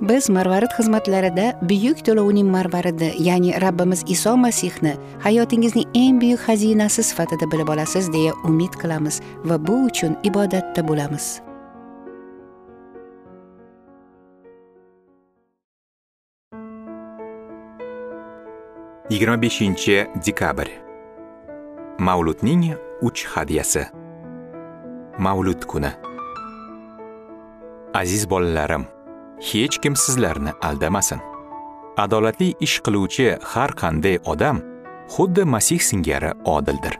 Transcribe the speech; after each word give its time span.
Biz 0.00 0.30
marvarid 0.30 0.72
xizmatlarida 0.78 1.60
buyuk 1.62 1.98
to'lovning 2.04 2.48
marvaridi 2.48 3.12
ya'ni 3.18 3.52
rabbimiz 3.60 4.04
iso 4.06 4.36
masihni 4.36 4.94
hayotingizning 5.24 5.88
eng 5.94 6.20
buyuk 6.20 6.40
xazinasi 6.46 7.02
sifatida 7.02 7.50
bilib 7.52 7.68
olasiz 7.68 8.12
deya 8.12 8.32
umid 8.48 8.72
qilamiz 8.80 9.20
va 9.44 9.56
bu 9.66 9.84
uchun 9.84 10.16
ibodatda 10.24 10.88
bo'lamiz. 10.88 11.40
Yigirma 19.10 19.42
beshinchi 19.42 20.06
dekabr. 20.26 20.68
Mavludning 21.98 22.74
uch 23.02 23.26
hadyasi 23.26 23.86
mavlud 25.18 25.62
kuni. 25.66 25.92
Aziz 27.94 28.30
bolalarim 28.30 28.84
hech 29.40 29.78
kim 29.82 29.96
sizlarni 29.96 30.52
aldamasin. 30.62 31.20
Adolatli 31.96 32.54
ish 32.60 32.80
qiluvchi 32.84 33.26
har 33.52 33.72
qanday 33.80 34.18
odam 34.32 34.60
xuddi 35.14 35.44
masih 35.44 35.80
singari 35.80 36.32
odildir. 36.44 36.98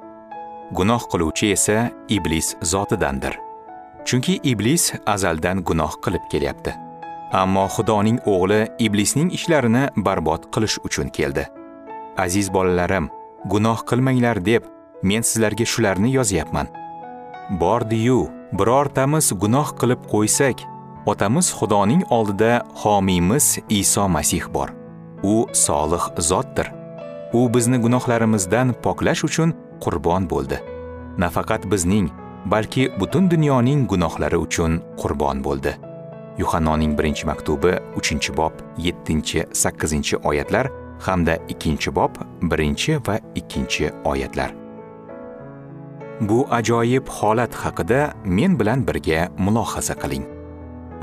Gunoh 0.72 1.02
qiluvchi 1.12 1.52
esa 1.52 1.90
iblis 2.08 2.56
zotidandir. 2.62 3.38
Chunki 4.04 4.40
iblis 4.42 4.92
azaldan 5.06 5.62
gunoh 5.68 5.92
qilib 6.04 6.24
kelyapti. 6.32 6.72
Ammo 7.32 7.68
xudoning 7.76 8.18
o'g'li 8.26 8.60
iblisning 8.78 9.30
ishlarini 9.32 9.84
barbod 9.96 10.48
qilish 10.54 10.78
uchun 10.84 11.08
keldi. 11.08 11.46
Aziz 12.18 12.52
bolalarim 12.52 13.10
gunoh 13.52 13.80
qilmanglar 13.88 14.44
deb 14.44 14.62
men 15.02 15.22
sizlarga 15.22 15.64
shularni 15.64 16.10
yozyapman. 16.18 16.68
Bordiyu 17.60 18.20
birortamiz 18.58 19.32
gunoh 19.42 19.68
qilib 19.80 20.00
qo'ysak 20.12 20.58
otamiz 21.06 21.52
xudoning 21.58 22.02
oldida 22.10 22.62
homiymiz 22.74 23.58
iso 23.68 24.08
masih 24.08 24.44
bor. 24.54 24.68
U 25.22 25.46
solih 25.52 26.02
zotdir. 26.18 26.72
U 27.32 27.54
bizni 27.54 27.78
gunohlarimizdan 27.78 28.74
poklash 28.82 29.24
uchun 29.24 29.54
qurbon 29.80 30.30
bo'ldi. 30.30 30.58
Nafaqat 31.18 31.70
bizning 31.72 32.10
balki 32.44 32.90
butun 33.00 33.30
dunyoning 33.30 33.88
gunohlari 33.88 34.36
uchun 34.36 34.80
qurbon 34.96 35.44
bo'ldi. 35.44 35.76
Yuhannoning 36.38 36.98
birinchi 36.98 37.26
maktubi 37.26 37.78
3 37.96 38.36
bob 38.36 38.52
7 38.78 39.46
8 39.52 40.14
oyatlar 40.24 40.70
hamda 41.00 41.36
ikkinchi 41.48 41.94
bob 41.94 42.10
birinchi 42.42 43.00
va 43.06 43.20
ikkinchi 43.34 43.92
oyatlar. 44.04 44.54
Bu 46.20 46.46
ajoyib 46.50 47.08
holat 47.08 47.54
haqida 47.54 48.12
men 48.24 48.58
bilan 48.60 48.86
birga 48.88 49.28
mulohaza 49.38 49.94
qiling. 49.94 50.39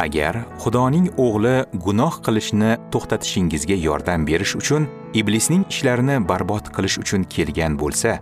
Agar 0.05 0.35
xudoning 0.63 1.07
o'g'li 1.25 1.55
gunoh 1.85 2.15
qilishni 2.25 2.71
to'xtatishingizga 2.93 3.77
yordam 3.87 4.25
berish 4.29 4.55
uchun 4.61 4.87
iblisning 5.19 5.63
ishlarini 5.73 6.17
barbod 6.29 6.65
qilish 6.75 6.97
uchun 7.03 7.21
kelgan 7.35 7.77
bo'lsa 7.81 8.17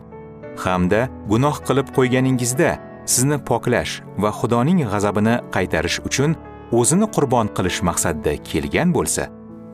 hamda 0.64 1.02
gunoh 1.32 1.58
qilib 1.68 1.88
qo'yganingizda 1.98 2.70
sizni 3.14 3.38
poklash 3.50 3.94
va 4.24 4.30
xudoning 4.40 4.80
g'azabini 4.92 5.36
qaytarish 5.56 6.00
uchun 6.10 6.38
o'zini 6.80 7.08
qurbon 7.16 7.48
qilish 7.58 7.80
maqsadida 7.90 8.34
kelgan 8.52 8.90
bo'lsa 8.98 9.24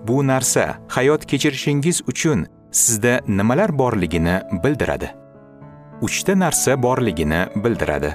bu 0.08 0.28
narsa 0.28 0.64
hayot 0.96 1.26
kechirishingiz 1.32 2.02
uchun 2.12 2.48
sizda 2.72 3.22
nimalar 3.28 3.80
borligini 3.80 4.42
bildiradi. 4.64 5.10
Uchta 6.02 6.40
narsa 6.40 6.84
borligini 6.84 7.46
bildiradi. 7.56 8.12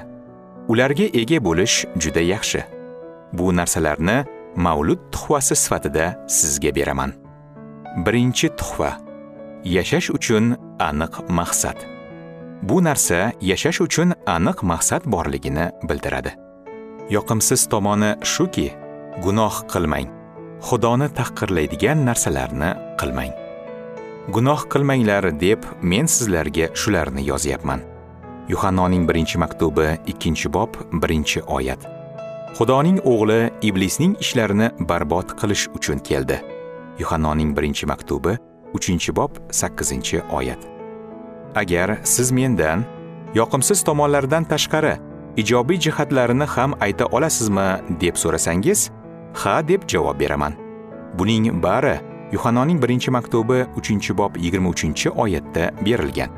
Ularga 0.67 1.03
ega 1.03 1.39
bo'lish 1.43 1.85
juda 1.97 2.19
yaxshi. 2.19 2.76
Bu 3.33 3.55
narsalarni 3.55 4.25
mavlud 4.55 4.99
tuhvasi 5.11 5.55
sifatida 5.55 6.25
sizga 6.27 6.75
beraman. 6.75 7.13
Birinchi 8.05 8.49
tuhfa 8.59 8.91
yashash 9.63 10.09
uchun 10.09 10.55
aniq 10.79 11.13
maqsad. 11.29 11.77
Bu 12.61 12.83
narsa 12.83 13.31
yashash 13.41 13.81
uchun 13.81 14.13
aniq 14.25 14.63
maqsad 14.71 15.03
borligini 15.05 15.71
bildiradi. 15.89 16.31
Yoqimsiz 17.09 17.67
tomoni 17.71 18.11
shuki 18.33 18.67
gunoh 19.23 19.55
qilmang. 19.73 20.07
Xudoni 20.67 21.07
tahqirlaydigan 21.17 21.99
narsalarni 22.09 22.69
qilmang. 22.99 23.33
Gunoh 24.35 24.61
qilmanglar 24.71 25.39
deb 25.39 25.61
men 25.81 26.05
sizlarga 26.05 26.65
shularni 26.81 27.23
yozyapman. 27.31 27.81
Yuhannoning 28.49 29.03
birinchi 29.09 29.37
maktubi 29.37 29.87
ikkinchi 30.11 30.53
bob 30.53 30.71
birinchi 30.91 31.41
oyat. 31.57 31.96
Xudoning 32.57 32.97
o'g'li 33.05 33.51
iblisning 33.61 34.13
ishlarini 34.23 34.67
barbod 34.89 35.29
qilish 35.39 35.67
uchun 35.77 35.99
keldi. 36.07 36.37
Yuhannoning 36.99 37.51
birinchi 37.57 37.85
maktubi 37.85 38.33
uchinchi 38.77 39.13
bob 39.15 39.31
sakkizinchi 39.51 40.21
oyat. 40.37 40.61
Agar 41.55 41.97
siz 42.03 42.31
mendan 42.31 42.81
yoqimsiz 43.35 43.83
tomonlaridan 43.87 44.43
tashqari 44.53 44.95
ijobiy 45.41 45.77
jihatlarini 45.85 46.47
ham 46.55 46.73
ayta 46.85 47.05
olasizmi 47.05 47.67
deb 48.01 48.15
so'rasangiz 48.23 48.89
ha 49.41 49.55
deb 49.67 49.85
javob 49.87 50.19
beraman. 50.19 50.57
Buning 51.19 51.61
bari 51.63 51.95
yuhannoning 52.31 52.81
birinchi 52.83 53.11
maktubi 53.17 53.59
uchinchi 53.79 54.17
bob 54.17 54.33
yigirma 54.45 54.69
uchinchi 54.69 55.09
oyatda 55.09 55.71
berilgan. 55.85 56.29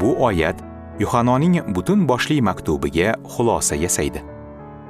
Bu 0.00 0.12
oyat 0.28 0.60
yuhannoning 1.00 1.56
butun 1.74 2.08
boshli 2.08 2.40
maktubiga 2.42 3.16
xulosa 3.32 3.74
yasaydi. 3.86 4.33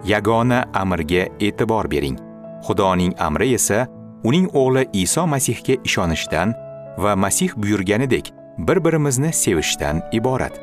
Yagona 0.05 0.65
amrga 0.75 1.29
e'tibor 1.41 1.91
bering. 1.91 2.19
Xudoning 2.67 3.15
amri 3.19 3.55
esa 3.55 3.87
uning 4.25 4.49
o'g'li 4.53 4.89
iso 4.93 5.27
masihga 5.27 5.75
ishonishdan 5.85 6.55
va 6.99 7.17
masih 7.17 7.51
buyurganidek 7.57 8.33
bir 8.59 8.85
birimizni 8.85 9.33
sevishdan 9.33 10.03
iborat. 10.13 10.61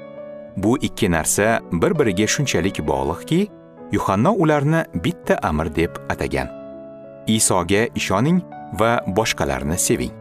Bu 0.57 0.77
ikki 0.77 1.11
narsa 1.11 1.59
bir 1.71 1.99
biriga 1.99 2.27
shunchalik 2.27 2.79
bog'liqki 2.87 3.47
yuhanno 3.91 4.31
ularni 4.31 4.85
bitta 5.03 5.39
amr 5.43 5.75
deb 5.75 5.91
atagan. 6.09 6.47
Isoga 7.27 7.87
ishoning 7.95 8.41
va 8.79 9.03
boshqalarni 9.07 9.77
seving. 9.77 10.11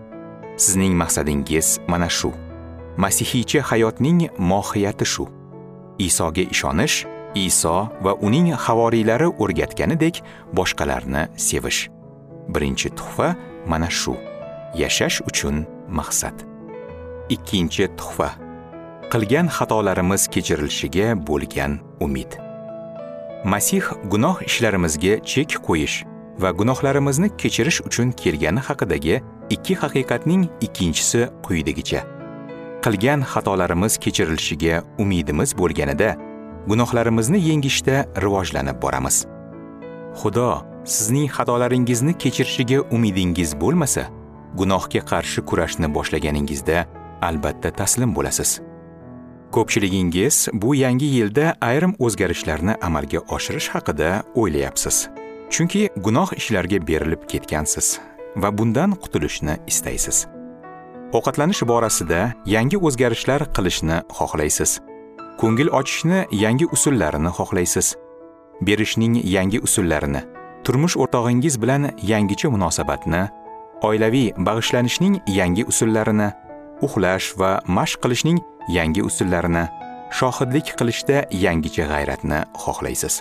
Sizning 0.56 0.94
maqsadingiz 0.94 1.78
mana 1.88 2.08
shu. 2.08 2.32
Masihiycha 2.96 3.60
hayotning 3.62 4.28
mohiyati 4.38 5.04
shu. 5.04 5.28
Isoga 5.98 6.42
ishonish 6.54 7.06
iso 7.34 7.88
va 8.02 8.12
uning 8.26 8.52
havoriylari 8.54 9.28
o'rgatganidek 9.42 10.22
boshqalarni 10.52 11.28
sevish. 11.36 11.88
Birinchi 12.48 12.90
tuhfa 12.90 13.34
mana 13.66 13.90
shu. 13.90 14.16
Yashash 14.74 15.20
uchun 15.28 15.66
maqsad. 15.88 16.36
Ikkinchi 17.28 17.88
tuhfa. 17.98 18.30
Qilgan 19.12 19.46
xatolarimiz 19.56 20.28
kechirilishiga 20.34 21.14
bo'lgan 21.28 21.78
umid. 22.00 22.30
Masih 23.44 23.82
gunoh 24.12 24.36
ishlarimizga 24.48 25.14
chek 25.24 25.50
qo'yish 25.66 26.04
va 26.42 26.50
gunohlarimizni 26.50 27.28
kechirish 27.40 27.80
uchun 27.88 28.12
kelgani 28.12 28.60
haqidagi 28.68 29.20
ikki 29.54 29.74
haqiqatning 29.82 30.42
ikkinchisi 30.66 31.20
quyidagicha. 31.46 32.00
Qilgan 32.84 33.20
xatolarimiz 33.32 33.98
kechirilishiga 34.04 34.82
umidimiz 35.02 35.50
bo'lganida 35.60 36.16
gunohlarimizni 36.68 37.40
yengishda 37.48 38.04
rivojlanib 38.22 38.82
boramiz. 38.82 39.26
Xudo 40.20 40.62
sizning 40.84 41.28
xatolaringizni 41.36 42.14
kechirishiga 42.22 42.80
umidingiz 42.96 43.54
bo'lmasa 43.60 44.08
gunohga 44.58 45.02
qarshi 45.10 45.40
kurashni 45.48 45.88
boshlaganingizda 45.94 46.84
albatta 47.22 47.70
taslim 47.70 48.14
bo'lasiz. 48.16 48.60
Ko'pchiligingiz 49.54 50.48
bu 50.52 50.74
yangi 50.74 51.08
yilda 51.16 51.54
ayrim 51.60 51.94
o'zgarishlarni 51.98 52.74
amalga 52.82 53.20
oshirish 53.36 53.68
haqida 53.74 54.10
o'ylayapsiz. 54.34 55.08
Chunki 55.50 55.88
gunoh 56.04 56.30
ishlarga 56.40 56.78
berilib 56.90 57.22
ketgansiz 57.32 57.98
va 58.36 58.58
bundan 58.58 58.94
qutulishni 59.02 59.58
istaysiz. 59.66 60.26
Ovqatlanish 61.12 61.62
borasida 61.66 62.20
yangi 62.46 62.78
o'zgarishlar 62.78 63.42
qilishni 63.56 63.96
xohlaysiz. 64.18 64.78
Ko'ngil 65.40 65.70
ochishni 65.72 66.26
yangi 66.30 66.66
usullarini 66.66 67.30
xohlaysiz. 67.38 67.96
Berishning 68.66 69.14
yangi 69.24 69.58
usullarini 69.66 70.20
turmush 70.64 70.96
o'rtog'ingiz 71.02 71.54
bilan 71.62 71.82
yangicha 72.12 72.48
munosabatni 72.54 73.22
oilaviy 73.88 74.28
bag'ishlanishning 74.46 75.14
yangi 75.38 75.64
usullarini 75.72 76.28
uxlash 76.86 77.28
va 77.40 77.50
mashq 77.76 78.02
qilishning 78.02 78.38
yangi 78.76 79.02
usullarini 79.08 79.64
shohidlik 80.18 80.66
qilishda 80.78 81.18
yangicha 81.44 81.84
g'ayratni 81.92 82.38
xohlaysiz. 82.62 83.14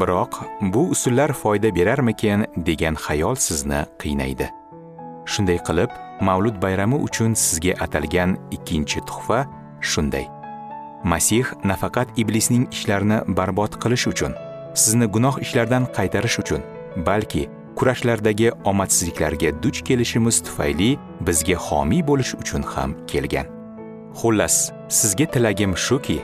Biroq 0.00 0.32
bu 0.74 0.82
usullar 0.94 1.30
foyda 1.42 1.74
berarmikin 1.78 2.46
degan 2.68 2.94
xayol 3.06 3.36
sizni 3.46 3.80
qiynaydi. 4.02 4.46
Shunday 5.32 5.58
qilib 5.68 5.90
mavlud 6.28 6.56
bayrami 6.64 6.98
uchun 7.06 7.38
sizga 7.44 7.72
atalgan 7.84 8.30
ikkinchi 8.56 9.00
tuhfa 9.08 9.46
shunday. 9.80 10.35
Masih 11.04 11.44
nafaqat 11.64 12.08
iblisning 12.16 12.68
ishlarini 12.72 13.18
barbod 13.36 13.72
qilish 13.82 14.06
uchun 14.12 14.32
sizni 14.74 15.06
gunoh 15.06 15.36
ishlardan 15.44 15.84
qaytarish 15.96 16.38
uchun 16.42 16.62
balki 17.06 17.48
kurashlardagi 17.76 18.50
omadsizliklarga 18.64 19.62
duch 19.62 19.82
kelishimiz 19.88 20.40
tufayli 20.46 20.90
bizga 21.26 21.56
homiy 21.66 22.02
bo'lish 22.06 22.32
uchun 22.42 22.62
ham 22.62 22.94
kelgan. 23.06 23.46
Xullas 24.18 24.56
sizga 24.88 25.26
tilagim 25.32 25.76
shuki 25.86 26.18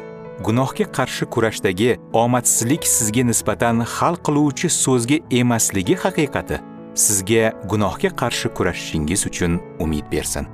gunohga 0.46 0.86
qarshi 0.96 1.24
kurashdagi 1.34 1.90
omadsizlik 2.12 2.86
sizga 2.96 3.22
nisbatan 3.30 3.84
hal 3.94 4.14
qiluvchi 4.26 4.68
so'zga 4.82 5.18
emasligi 5.40 5.96
haqiqati 6.04 6.56
sizga 7.04 7.44
gunohga 7.70 8.10
qarshi 8.20 8.48
kurashishingiz 8.56 9.26
uchun 9.30 9.60
umid 9.84 10.06
bersin. 10.12 10.46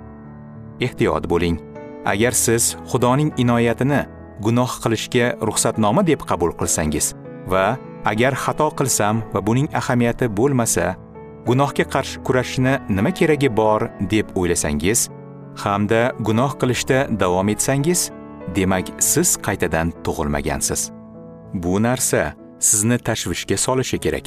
Ehtiyot 0.81 1.25
bo'ling. 1.33 1.57
Agar 2.13 2.35
siz 2.45 2.77
xudoning 2.91 3.31
inoyatini 3.43 4.01
gunoh 4.45 4.73
qilishga 4.83 5.27
ruxsatnoma 5.49 6.03
deb 6.11 6.21
qabul 6.31 6.53
qilsangiz 6.59 7.07
va 7.53 7.67
agar 8.13 8.35
xato 8.45 8.69
qilsam 8.79 9.23
va 9.35 9.41
buning 9.49 9.69
ahamiyati 9.81 10.27
bo'lmasa 10.39 10.87
gunohga 11.49 11.85
qarshi 11.95 12.23
kurashishni 12.27 12.75
nima 12.97 13.11
keragi 13.19 13.49
bor 13.61 13.81
deb 14.13 14.27
o'ylasangiz 14.39 15.09
hamda 15.65 16.01
gunoh 16.27 16.53
qilishda 16.61 16.99
davom 17.21 17.49
etsangiz 17.55 18.01
demak 18.57 18.87
siz 18.99 19.37
qaytadan 19.47 19.93
tug'ilmagansiz. 20.05 20.91
Bu 21.55 21.83
narsa 21.83 22.35
sizni 22.59 22.99
tashvishga 22.99 23.57
solishi 23.57 23.99
kerak. 23.99 24.27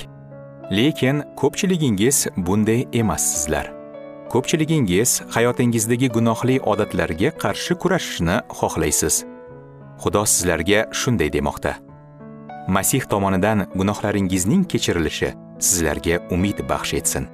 Lekin 0.72 1.24
ko'pchiligingiz 1.40 2.28
bunday 2.38 2.88
emassizlar. 2.94 3.81
Ko'pchiligingiz 4.32 5.12
hayotingizdagi 5.36 6.08
gunohli 6.16 6.56
odatlarga 6.72 7.30
qarshi 7.44 7.74
kurashishni 7.82 8.36
xohlaysiz 8.60 9.16
xudo 10.04 10.24
sizlarga 10.34 10.80
shunday 11.00 11.30
demoqda 11.38 11.74
masih 12.76 13.04
tomonidan 13.12 13.60
gunohlaringizning 13.80 14.64
kechirilishi 14.72 15.30
sizlarga 15.68 16.16
umid 16.36 16.58
baxsh 16.72 16.94
etsin 17.00 17.30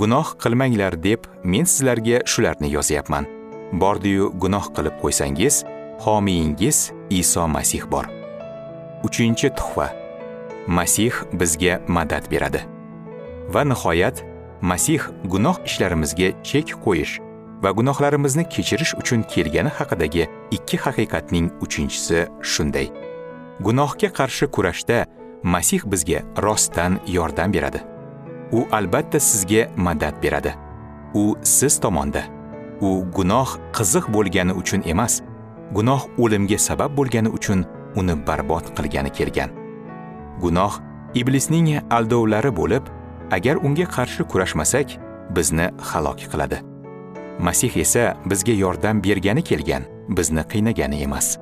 gunoh 0.00 0.28
qilmanglar 0.42 0.94
deb 1.08 1.20
men 1.52 1.64
sizlarga 1.72 2.16
shularni 2.32 2.68
yozyapman 2.76 3.24
bordiyu 3.82 4.32
gunoh 4.42 4.66
qilib 4.76 4.94
qo'ysangiz 5.02 5.54
homiyingiz 6.04 6.78
Iso 7.10 7.48
Masih 7.48 7.82
bor. 7.90 8.06
3-tuhfa. 9.02 9.90
Masih 10.66 11.12
bizga 11.32 11.80
madad 11.88 12.30
beradi. 12.30 12.62
Va 13.50 13.64
nihoyat 13.64 14.22
Masih 14.62 15.00
gunoh 15.24 15.56
ishlarimizga 15.64 16.28
chek 16.42 16.74
qo'yish 16.84 17.20
va 17.62 17.70
gunohlarimizni 17.78 18.44
kechirish 18.54 18.94
uchun 19.00 19.22
kelgani 19.32 19.70
haqidagi 19.78 20.28
ikki 20.56 20.76
haqiqatning 20.84 21.46
uchinchisi 21.64 22.26
shunday. 22.52 22.88
Gunohga 23.60 24.08
qarshi 24.18 24.46
kurashda 24.46 25.06
Masih 25.42 25.80
bizga 25.92 26.20
rostdan 26.44 27.00
yordam 27.06 27.52
beradi. 27.52 27.80
U 28.52 28.66
albatta 28.72 29.20
sizga 29.20 29.62
madad 29.76 30.14
beradi. 30.22 30.52
U 31.14 31.36
siz 31.42 31.80
tomonda. 31.80 32.22
U 32.80 33.04
gunoh 33.16 33.48
qiziq 33.76 34.04
bo'lgani 34.14 34.52
uchun 34.52 34.82
emas, 34.92 35.22
gunoh 35.72 36.02
o'limga 36.18 36.58
sabab 36.58 36.96
bo'lgani 36.98 37.30
uchun 37.38 37.64
uni 37.96 38.14
barbod 38.26 38.64
qilgani 38.76 39.10
kelgan 39.18 39.50
gunoh 40.42 40.72
iblisning 41.14 41.68
aldovlari 41.96 42.50
bo'lib 42.60 42.88
agar 43.30 43.56
unga 43.56 43.84
qarshi 43.84 44.22
kurashmasak 44.24 44.88
bizni 45.36 45.70
halok 45.78 46.18
qiladi. 46.32 46.58
Masih 47.38 47.76
esa 47.76 48.16
bizga 48.30 48.52
yordam 48.52 49.04
bergani 49.04 49.42
kelgan 49.42 49.82
bizni 50.08 50.42
qiynagani 50.52 51.02
emas. 51.06 51.38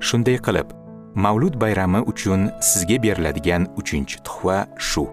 Shunday 0.00 0.38
qilib 0.46 0.68
mavlud 1.14 1.54
bayrami 1.60 2.00
uchun 2.12 2.50
sizga 2.60 3.02
beriladigan 3.02 3.66
uchinchi 3.76 4.18
tuhfa 4.26 4.66
shu. 4.78 5.08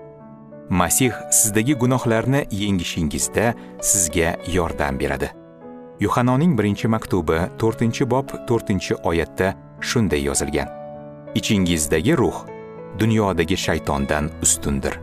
Masih 0.70 1.14
sizdagi 1.32 1.74
gunohlarni 1.76 2.48
yengishingizda 2.52 3.54
sizga 3.82 4.38
yordam 4.56 5.00
beradi. 5.00 5.30
Yuhanoning 6.00 6.58
birinchi 6.58 6.88
maktubi 6.88 7.40
to'rtinchi 7.60 8.10
bob 8.10 8.28
to'rtinchi 8.48 8.94
oyatda 9.10 9.54
shunday 9.82 10.22
yozilgan. 10.30 10.70
Ichingizdagi 11.36 12.18
ruh 12.18 12.38
dunyodagi 13.00 13.58
shaytondan 13.58 14.32
ustundir. 14.42 14.94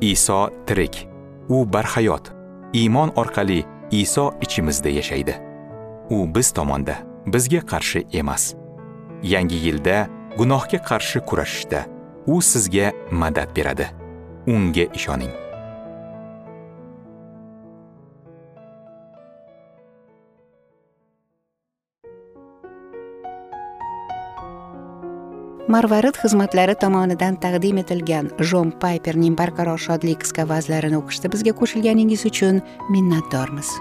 Iso 0.00 0.50
tirik. 0.66 1.08
U 1.48 1.64
barhayot. 1.64 2.32
Iymon 2.74 3.12
orqali 3.16 3.64
iso 3.90 4.32
ichimizda 4.40 4.88
yashaydi. 4.88 5.34
U 6.10 6.26
biz 6.34 6.52
tomonda 6.52 6.96
bizga 7.26 7.60
qarshi 7.60 8.06
emas. 8.12 8.54
Yangi 9.22 9.56
yilda 9.64 10.06
gunohga 10.38 10.78
qarshi 10.78 11.20
kurashishda 11.20 11.84
u 12.26 12.42
sizga 12.42 12.92
madad 13.10 13.56
beradi. 13.56 13.86
Unga 14.46 14.84
ishoning. 14.94 15.47
Marvarid 25.68 26.16
xizmatlari 26.16 26.74
tomonidan 26.82 27.36
taqdim 27.42 27.80
etilgan 27.82 28.30
jon 28.50 28.70
payperning 28.84 29.36
barqaror 29.40 29.80
shodlik 29.86 30.22
qisqa 30.24 30.48
vazlarini 30.52 30.96
o'qishda 31.00 31.32
bizga 31.34 31.52
qo'shilganingiz 31.60 32.24
uchun 32.32 32.62
minnatdormiz. 32.94 33.76